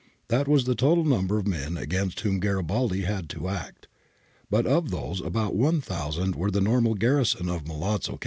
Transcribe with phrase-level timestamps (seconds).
[0.29, 3.87] That was the total number of men against whom Garibaldi had to act.
[4.49, 8.19] But of those about 1000 were the normal garrison of Milazzo Castle {viz.